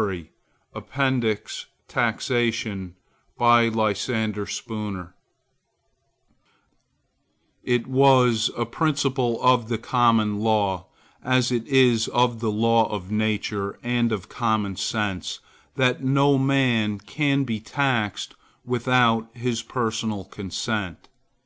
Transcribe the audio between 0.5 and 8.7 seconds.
APPENDIX TAXATION It was a